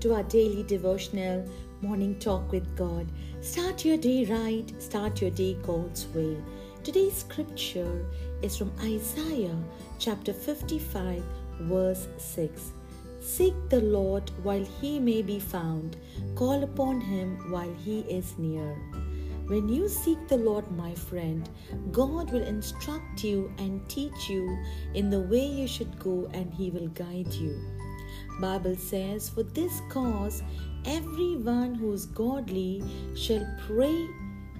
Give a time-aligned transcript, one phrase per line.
[0.00, 1.48] To our daily devotional
[1.80, 3.06] morning talk with God.
[3.40, 6.36] Start your day right, start your day God's way.
[6.84, 8.04] Today's scripture
[8.42, 9.56] is from Isaiah
[9.98, 11.22] chapter 55,
[11.60, 12.72] verse 6.
[13.20, 15.96] Seek the Lord while he may be found,
[16.34, 18.76] call upon him while he is near.
[19.46, 21.48] When you seek the Lord, my friend,
[21.90, 24.58] God will instruct you and teach you
[24.94, 27.58] in the way you should go and he will guide you.
[28.40, 30.42] Bible says, For this cause
[30.84, 32.82] everyone who is godly
[33.14, 34.06] shall pray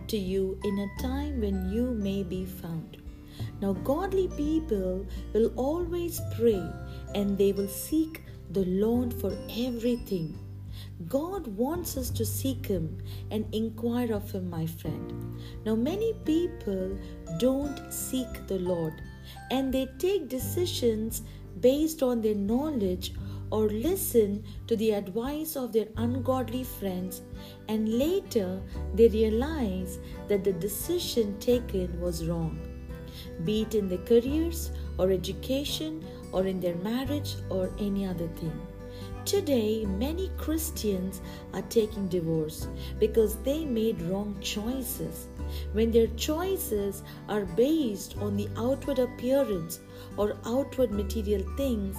[0.09, 2.97] to you in a time when you may be found.
[3.61, 6.63] Now, godly people will always pray
[7.15, 10.39] and they will seek the Lord for everything.
[11.09, 12.99] God wants us to seek Him
[13.31, 15.39] and inquire of Him, my friend.
[15.65, 16.99] Now, many people
[17.39, 18.95] don't seek the Lord
[19.51, 21.23] and they take decisions
[21.61, 23.13] based on their knowledge
[23.51, 27.23] or listen to the advice of their ungodly friends,
[27.69, 28.61] and later
[28.95, 32.59] they realize that the decision taken was wrong,
[33.45, 38.61] be it in their careers or education or in their marriage or any other thing.
[39.25, 41.21] Today, many Christians
[41.53, 42.69] are taking divorce
[43.01, 45.27] because they made wrong choices.
[45.73, 49.81] When their choices are based on the outward appearance
[50.17, 51.97] or outward material things,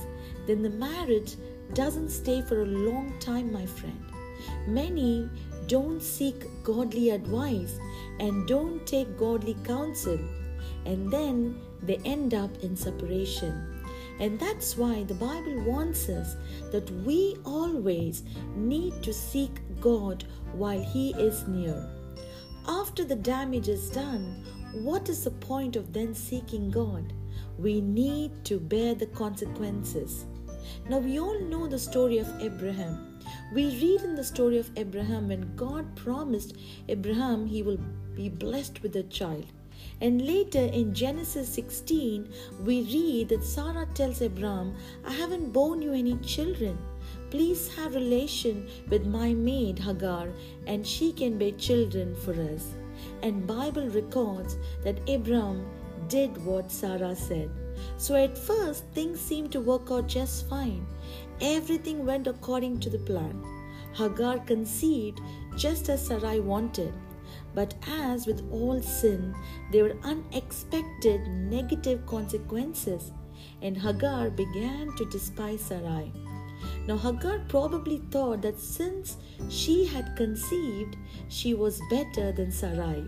[0.47, 1.35] then the marriage
[1.73, 4.01] doesn't stay for a long time, my friend.
[4.67, 5.29] Many
[5.67, 7.79] don't seek godly advice
[8.19, 10.19] and don't take godly counsel,
[10.85, 13.83] and then they end up in separation.
[14.19, 16.35] And that's why the Bible wants us
[16.71, 18.23] that we always
[18.55, 21.87] need to seek God while He is near.
[22.67, 27.13] After the damage is done, what is the point of then seeking God?
[27.57, 30.25] We need to bear the consequences.
[30.89, 33.19] Now, we all know the story of Abraham.
[33.53, 36.55] We read in the story of Abraham when God promised
[36.87, 37.79] Abraham he will
[38.15, 39.45] be blessed with a child.
[40.01, 42.29] And later in Genesis 16,
[42.63, 44.75] we read that Sarah tells Abraham,
[45.05, 46.77] I haven't borne you any children.
[47.29, 50.29] Please have relation with my maid Hagar,
[50.65, 52.73] and she can bear children for us.
[53.21, 55.65] And Bible records that Abraham
[56.07, 57.49] did what Sarah said.
[57.97, 60.85] So at first, things seemed to work out just fine.
[61.41, 63.43] Everything went according to the plan.
[63.93, 65.19] Hagar conceived
[65.55, 66.93] just as Sarai wanted.
[67.53, 69.35] But as with all sin,
[69.71, 73.11] there were unexpected negative consequences,
[73.61, 76.11] and Hagar began to despise Sarai.
[76.87, 79.17] Now, Hagar probably thought that since
[79.49, 80.95] she had conceived,
[81.27, 83.05] she was better than Sarai.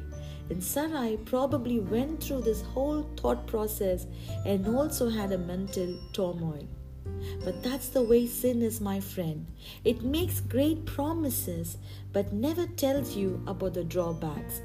[0.50, 4.08] And Sarai probably went through this whole thought process
[4.46, 6.68] and also had a mental turmoil.
[7.44, 9.46] But that's the way sin is, my friend.
[9.84, 11.78] It makes great promises
[12.14, 14.62] but never tells you about the drawbacks.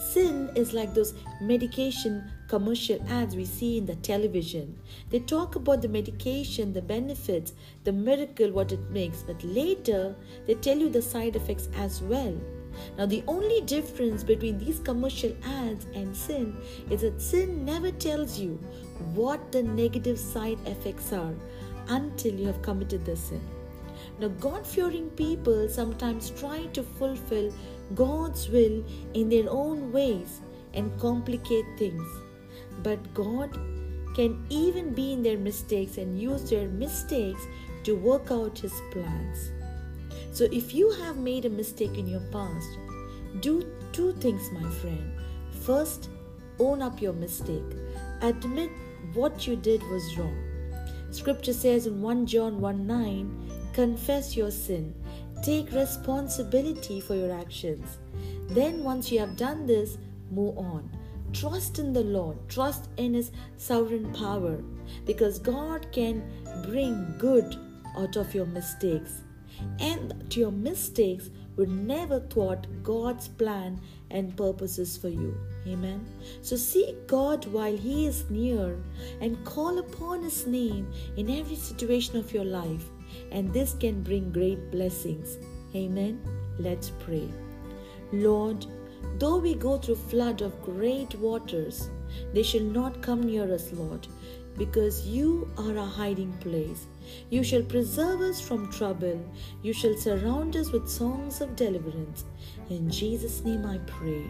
[0.00, 4.78] Sin is like those medication commercial ads we see in the television.
[5.10, 7.52] They talk about the medication, the benefits,
[7.84, 10.14] the miracle, what it makes, but later
[10.46, 12.34] they tell you the side effects as well.
[12.96, 16.56] Now, the only difference between these commercial ads and sin
[16.90, 18.54] is that sin never tells you
[19.14, 21.34] what the negative side effects are
[21.88, 23.40] until you have committed the sin.
[24.20, 27.52] Now, God fearing people sometimes try to fulfill
[27.94, 28.84] God's will
[29.14, 30.40] in their own ways
[30.74, 32.06] and complicate things.
[32.82, 33.52] But God
[34.14, 37.46] can even be in their mistakes and use their mistakes
[37.84, 39.52] to work out His plans.
[40.32, 42.78] So, if you have made a mistake in your past,
[43.40, 45.12] do two things, my friend.
[45.62, 46.10] First,
[46.58, 47.64] own up your mistake,
[48.20, 48.70] admit
[49.14, 50.36] what you did was wrong.
[51.10, 54.94] Scripture says in 1 John 1 9, confess your sin,
[55.42, 57.98] take responsibility for your actions.
[58.48, 59.98] Then, once you have done this,
[60.30, 60.90] move on.
[61.32, 64.62] Trust in the Lord, trust in His sovereign power,
[65.04, 66.22] because God can
[66.64, 67.56] bring good
[67.96, 69.22] out of your mistakes
[69.80, 75.36] and to your mistakes would never thwart God's plan and purposes for you.
[75.66, 76.06] Amen.
[76.42, 78.78] So seek God while He is near
[79.20, 82.84] and call upon His name in every situation of your life,
[83.32, 85.38] and this can bring great blessings.
[85.74, 86.20] Amen.
[86.58, 87.28] Let's pray.
[88.12, 88.66] Lord,
[89.18, 91.90] though we go through flood of great waters,
[92.32, 94.06] they shall not come near us, Lord
[94.58, 96.86] because you are a hiding place.
[97.30, 99.24] You shall preserve us from trouble.
[99.62, 102.24] You shall surround us with songs of deliverance.
[102.68, 104.24] In Jesus' name I pray.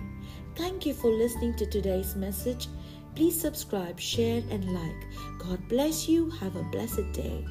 [0.54, 2.68] Thank you for listening to today's message.
[3.14, 5.06] Please subscribe, share, and like.
[5.38, 6.30] God bless you.
[6.30, 7.44] Have a blessed day.